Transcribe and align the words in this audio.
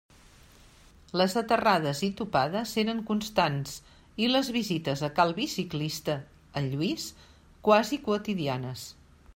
Les 1.21 1.33
aterrades 1.41 2.01
i 2.07 2.09
topades 2.21 2.71
eren 2.83 3.03
constants 3.09 3.75
i 4.27 4.31
les 4.31 4.49
visites 4.57 5.05
a 5.09 5.11
cal 5.21 5.35
biciclista, 5.41 6.19
en 6.63 6.73
Lluís, 6.73 7.09
quasi 7.69 8.03
quotidianes. 8.09 8.91